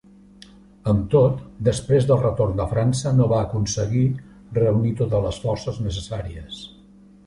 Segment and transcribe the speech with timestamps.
[0.93, 4.05] Amb tot, després del retorn de França no va aconseguir
[4.63, 6.65] reunir totes les forces necessàries.